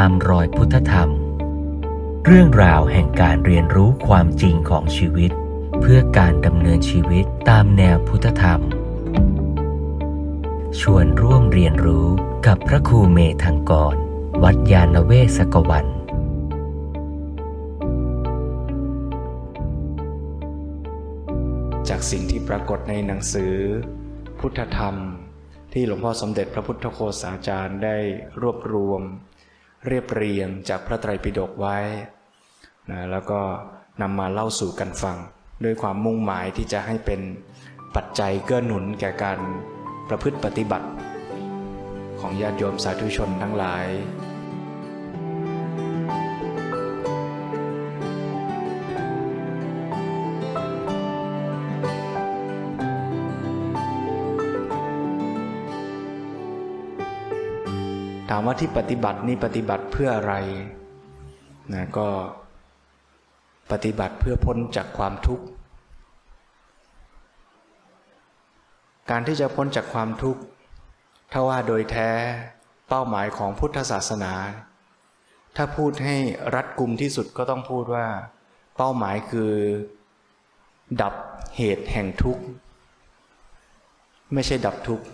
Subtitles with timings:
[0.00, 1.10] ตามรอยพุทธธรรม
[2.26, 5.30] เรื่องราวแห่งการเรียนรู้ความจริงของชีวิต
[5.80, 8.60] เพื่อการดำเนินชีวิตตามแนวพุทธธรรม
[10.80, 12.06] ชวนร่วมเรียนรู้
[12.46, 13.96] กับพระครูเมธังกร
[14.42, 15.86] วัดยาณเวศกวัน
[21.88, 23.54] จากสิ่งที่ปรากฏในหนังสือ
[24.40, 24.94] พุทธธรรม
[25.72, 27.96] ที่หลวงพ่อสมเด็จพระพุทธโฆษาจารย์ได้
[28.40, 29.02] รวบรวม
[29.88, 31.76] เรียบเรียงจากพระไตรปิฎกไว้
[32.90, 33.40] นะแล้วก็
[34.02, 35.16] นำมาเล่าสู่กันฟัง
[35.64, 37.20] ด้วยความมุ่งหมายที่จะให้เป็น
[37.96, 39.38] ปัจจัยเกื้อหนุนแก่การ
[40.08, 40.88] ประพฤติปฏิบัติ
[42.20, 60.34] ของญาติโยมสาธุชนทั้งหลายามว่าที่ปฏิบัตินี่ปฏิบัติเพื่ออะไร
[61.74, 62.08] นะก็
[63.72, 65.44] ปฏิบัติเพื่อพ้นจากความทุกข์
[69.10, 70.40] การที่จะพ้นจากความทุกข์
[71.32, 72.10] ถ้าว่าโดยแท้
[72.88, 74.32] เป้าหมายของพุทธศาสนา
[75.56, 76.16] ถ้าพูดให้
[76.54, 78.06] รัดกุมที่สุดก็ต้องพูดว่า
[78.76, 79.52] เป้าหมายคือ
[81.02, 81.14] ดับ
[81.56, 82.42] เหตุแห่งทุกข์
[84.32, 85.04] ไม่ใช่ดับทุกข์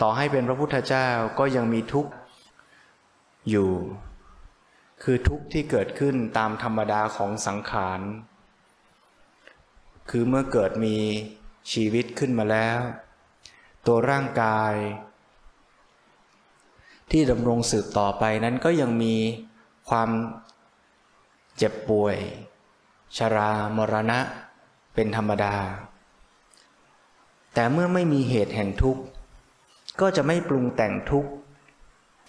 [0.00, 1.08] ต่อให้เป็นพระพุทธเจ้า
[1.38, 2.12] ก็ยังมีทุกข์
[3.50, 3.70] อยู่
[5.02, 8.00] คือทุกข์ที่เกิดขึ้นตามธรรมดาของสังขาร
[10.10, 10.96] คือเมื่อเกิดมี
[11.72, 12.80] ชีวิตขึ้นมาแล้ว
[13.86, 14.74] ตัวร่างกาย
[17.10, 19.14] ที่ดำรงสืบต่อไปนั้นก็ยังมี
[19.88, 20.10] ความ
[21.56, 22.16] เจ็บป่วย
[23.16, 24.18] ชรามรณะ
[24.94, 25.54] เป็นธรรมดา
[27.54, 29.02] แต่เมื่อไม่มีเหตุแห่งทุกข์
[30.00, 31.30] ก็จะไม่ปรุงแต่งทุกข์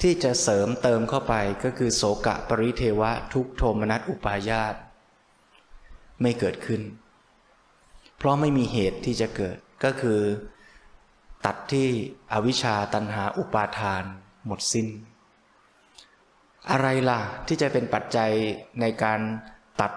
[0.01, 4.75] ที่จะเสริมเติมเข้าไปก็คือโสกะปริเทวะทุกโทมนัสอุปายาต
[6.21, 6.81] ไม่เกิดขึ้น
[8.17, 10.19] เพราะไม่มีเหตุที่จะเกิดก็คือ
[11.45, 11.87] ตัดที่
[12.33, 14.03] อวิชชาตันหาอุปาทาน
[14.45, 14.87] หมดสิ้น
[16.71, 18.31] อะไรล่ะที่จะเป็นปัจจัย
[18.81, 19.19] ในการ
[19.81, 19.91] ตัด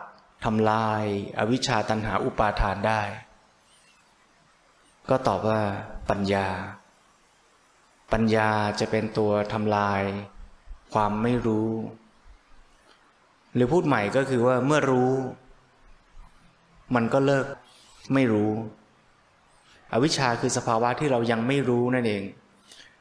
[0.45, 1.05] ทำลาย
[1.39, 3.03] อวิชชาตันหาอุปาทานได้
[5.11, 5.61] ก็ตอบว่า
[6.11, 6.49] ปัญญา
[8.13, 8.51] ปัญญา
[8.81, 10.03] จะเป็นตัวทำลาย
[10.93, 11.71] ความไม่รู้
[13.55, 15.13] หรือพูดใหม่ก็คือว่าเมื่อรู้
[16.95, 17.47] มันก็เลิก
[18.15, 18.51] ไม่รู้
[19.93, 22.23] อวิชชาคือสภาวะที่เรายังไม่รู้นั่นเอง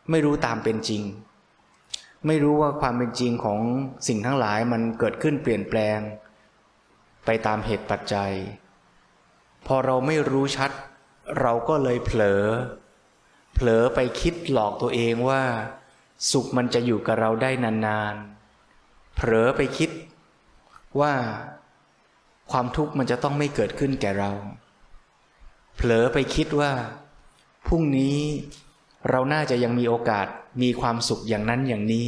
[0.09, 1.03] ไม่รู้ตามเป็นจริง
[2.27, 3.59] ไม่รู้ว่าความเป็นจริงของ
[4.07, 5.99] สิ่งทั้งหลายมันเกิดขึ้นเปลี่ยนแปลง
[7.25, 8.31] ไปตามเหตุปัจจัย
[9.67, 10.71] พอเราไม่รู้ชัด
[11.41, 12.43] เราก็เลยเผลอ
[13.59, 15.43] ผลอไปคิดหลอกตัวเองว่า
[16.31, 19.89] สุขมันจะอยู่กับเราได้นานๆ เผลอไปคิด
[20.99, 21.13] ว่า
[22.51, 24.31] ความทุกข์มันจะต้องไม่เกิดขึ้นแก่เรา
[25.75, 26.71] เผลอไปคิดว่า
[27.67, 28.17] พรุ่งนี้
[29.09, 30.27] เราน่าจะยังมีโอกาส
[30.61, 32.07] มีความสุขอย่างนั้นอย่างนี้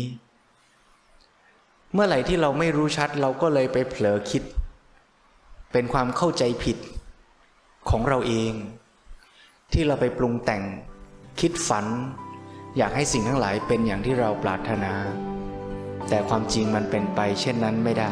[1.94, 4.44] เมื่อไหร่ที่เราไม่รู้ชัดเราก็เลยไปเผลอคิด
[5.72, 6.78] เป็นความเข้าใจผิด
[7.90, 8.54] ของเราเอง
[9.72, 10.64] ที่เราไปปรุงแต่ง
[11.40, 11.86] คิดฝัน
[12.78, 14.94] อยากให้สิ่งทั้งหลายเป็นอย่างที่เราปรารถนา
[16.10, 18.12] แต่ความจริงมันเป็นไปเช่นนั้นไม่ได้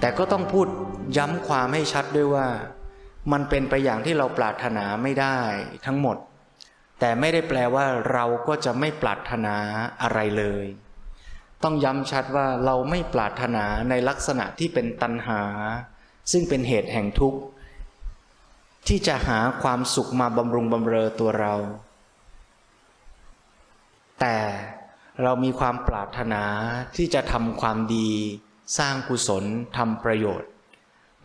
[0.00, 0.66] แต่ก็ต้องพูด
[1.16, 2.46] ย้ำความให้ชัดด้วยว่า
[3.32, 5.38] มันเป็นไปอย่างที่เราปรารถนาไม่ได้
[5.86, 6.16] ทั้งหมด
[6.98, 9.56] แต่ไม่ได้แปลว่าเราก็จะไม่ปรารถนา
[10.02, 10.66] อะไรเลย
[11.62, 15.42] ต้องย้ำชัดว่าเราไม่ปรารถนาในลักษณะที่เป็นตัณหา
[16.32, 17.40] ซึ่งเป็นเหตุแห่งทุกข์
[18.88, 21.54] ที่จะหาความสุขมาบำรุงบำเรอตัวเรา
[24.20, 24.38] แต่
[25.22, 26.42] เรามีความปรารถนา
[26.96, 28.10] ที่จะทำความดี
[28.78, 29.44] สร้างกุศล
[29.76, 30.50] ทำประโยชน์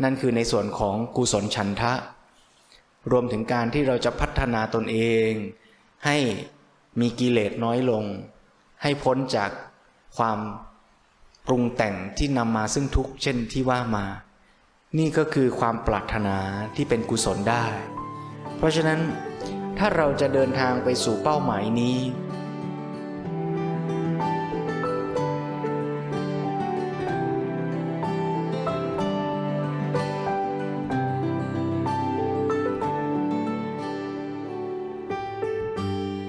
[0.04, 1.94] นั่นคือในส่วนของกุศลชันทะ
[3.12, 4.98] รวมถึงการที่เราจะพัฒนาตนเอ
[5.30, 5.32] ง
[6.06, 6.18] ให้
[7.00, 8.04] มีกิเลสน้อยลง
[8.82, 9.52] ให้พ้นจาก
[10.18, 10.40] ความ
[11.48, 14.06] ปรุงแต่งที่นำมาซึ่งทุกข์เช่นที่ว่ามา
[14.98, 16.38] นี่ก็คือความปรารถนา
[16.76, 17.66] ที่เป็นกุศลได้
[18.58, 19.00] เพราะฉะนั้น
[19.78, 21.98] ถ้าเราจะเดินทางไปสู่เป้าหมายนี้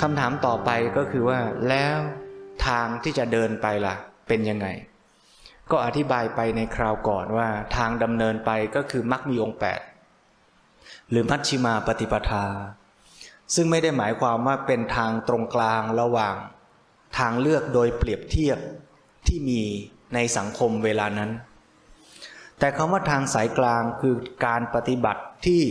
[0.07, 1.97] คำถามต่อไปก็คือว่า แล้ว
[2.67, 3.95] ทางที่จะเดินไปล่ะ
[4.29, 4.67] เป็นยังไง
[5.71, 9.81] ก็อธิบายไปในคราวก่อนว่า ทางดำเนินไปก็คือมักมีองค์แปด
[11.11, 12.47] หรือมัชชิมาปฏิปทา
[13.55, 16.35] ซึ่งไม่ได้หมายความว่าเป็นทางตรงกลางระหว่าง
[17.19, 18.59] ทางเลือกโดยเปรียบเทียบ
[19.27, 19.63] ที่มี
[20.15, 21.31] ในสังคมเวลานั้น
[22.59, 24.15] แต่คำว่าทางสายกลางคือ
[24.47, 25.63] การปฏิบัติที่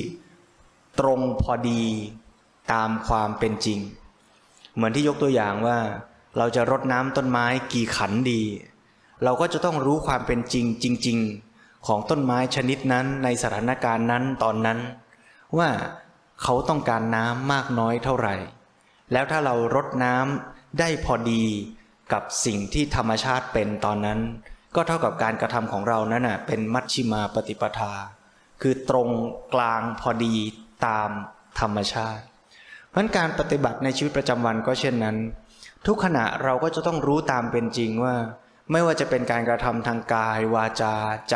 [0.99, 1.83] ตรงพอดี
[2.73, 3.81] ตามความเป็นจริง
[4.75, 5.77] เหมือนที่ยกตัวอย่างว่า
[6.37, 8.41] เราจะรดน้ำต้นไม้กี่ขันดี
[9.23, 11.17] เราก็จะต้องรู้ความเป็นจริงจริง
[11.53, 14.79] ๆ ของต้นไม้ชนิดนั้นในสถานการณ์นั้นตอนนั้น
[15.57, 15.69] ว่า
[16.43, 18.35] เขาต้องการน้ำมากน้อยเท่าไหร่
[19.11, 21.43] แล้วถ้าเรารดน้ำได้พอดี
[22.13, 24.19] กับสิ่งที่ธรรมชาติเป็นตอนนั้น
[24.75, 27.93] ก็เท่ากับการกระทำของเรานั้นน่ะเป็นมัชชิมาปฏิปทา
[28.61, 29.09] คือตรง
[29.53, 30.35] กลางพอดี
[30.87, 31.09] ตาม
[31.59, 32.23] ธรรมชาติ
[32.93, 35.17] เพราะการปฏิบัติในชีวิตประจำวันก็เช่นนั้น
[35.87, 38.15] ทุกขณะเราก็จะต้องรู้ตามเป็นจริงว่า
[38.71, 40.95] ไม่ว่าจะเป็นการกระทำทางกาย วาจา
[41.29, 41.35] ใจ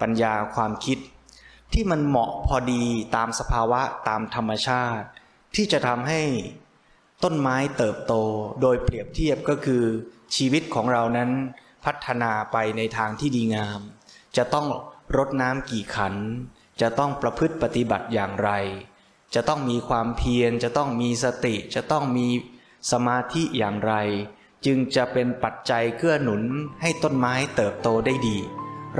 [0.00, 0.98] ปัญญาความคิด
[1.72, 2.84] ที่มันเหมาะพอดี
[3.16, 5.06] ตามสภาวะตามธรรมชาติ
[5.54, 6.22] ที่จะทำให้
[7.24, 8.14] ต้นไม้เติบโต
[8.62, 9.84] โดยเปรียบเทียบก็คือ
[10.36, 11.30] ชีวิตของเรานั้น
[11.84, 13.80] พัฒนาไปในทางที่ดีงาม
[14.36, 14.66] จะต้อง
[15.16, 16.14] รดน้ำกี่ขัน
[16.80, 18.50] จะต้องประพฤติปฏิบัติอย่างไร
[19.34, 22.28] จะต้องมีความเพียร จะต้องมีสติ จะต้องมี
[22.90, 23.94] สมาธิอย่างไร
[24.66, 26.42] จึงจะเป็นปัจจัยเกื้อหนุน
[26.82, 28.38] ให้ต้นไม้เติบโตได้ดี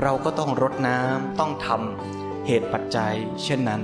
[0.01, 3.13] เราก็ต้องรดน้ำต้องทำเหตุปัจจัย
[3.43, 3.81] เช่นนั้น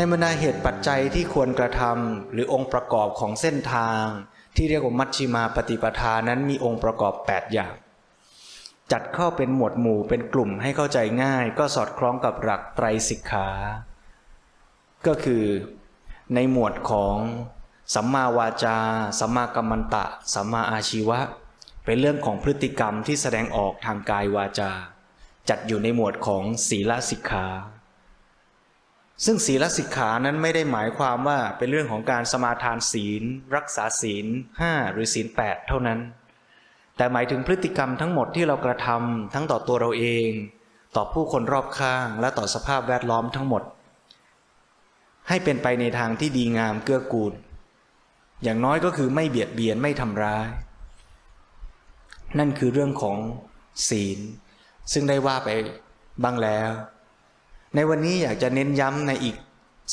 [0.00, 4.02] ในบรรดาเหตุปัจจัยที่ควรกระทำหรือองค์ประกอบของเส้นทาง
[4.56, 7.74] ที่เรียกว่ามัชชิมาปฏิปทานั้นมีองค์ประกอบ 8 อย่าง
[8.92, 13.48] จัดเข้าเป็นหมวดหมู่เป็นกลุ่มให้เข้าใจง่าย ก็สอดคล้องกับหลักไตรสิกขา
[15.06, 15.44] ก็คือ
[16.34, 17.16] ในหมวดของ
[17.94, 18.78] สัมมาวาจา
[19.20, 20.04] สัมมากัมมันตะ
[20.34, 21.18] สัมมาอาชีวะ
[21.84, 24.70] เป็นเรื่องของพฤติกรรมที่แสดงออกทางกายวาจา
[25.48, 27.46] จัดอยู่ในหมวดของศีลสิกขา
[29.24, 33.22] ซึ่งศีลสิกขานั้นไม่ได้หมายความว่าเป็นเรื่องของการสมาทานศีล
[33.56, 34.26] รักษาศีล
[34.60, 35.98] ห้าหรือศีลแปดเท่านั้น
[36.96, 40.30] แต่หมายถึงพฤติกรรมทั้งหมดที่เรากระทำทั้งต่อตัวเราเอง
[40.96, 43.62] ต่อผู้คนรอบข้างและต่อสภาพแวดล้อมทั้งหมด
[45.28, 47.32] ให้เป็นไปในทางที่ดีงามเกื้อกูล
[48.42, 50.46] อย่างน้อยก็คือไม่เบียดเบียนไม่ทำร้าย
[52.38, 53.16] นั่นคือเรื่องของ
[53.88, 54.18] ศีล
[54.92, 55.48] ซึ่งได้ว่าไป
[56.22, 56.70] บ้างแล้ว
[57.74, 59.36] ในวันนี้อยากจะเน้นย้ำในอีก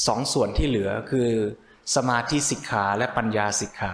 [0.07, 1.29] สองส่วนที่เหลือคือ
[1.95, 3.93] สมาธิสิกขาและปัญญาสิกขา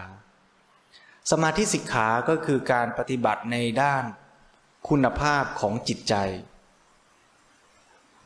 [1.32, 4.04] สมาธิสิกขาก็คือการปฏิบัติในด้าน
[4.90, 6.16] คุณภาพของจิตใจ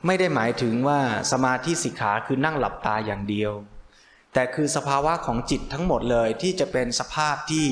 [0.06, 1.01] ไม่ได้หมายถึงว่า
[1.31, 3.51] สมาธิสิกขาคือนั่งหลับตาอย่างเดียว
[4.33, 7.68] แต่คือสภาวะของจิตทั้งหมดเลยที่จะเป็นสภาพที่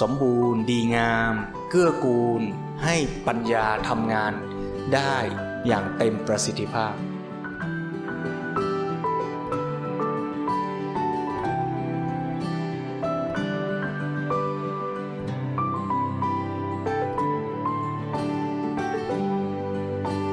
[0.00, 1.34] สมบูรณ์ ดีงาม
[1.70, 2.42] เกื้อกูล
[2.84, 2.96] ให้
[3.26, 4.32] ปัญญาทำงาน
[4.94, 5.14] ได้
[5.66, 6.94] อย่างเต็มประสิทธิภาพ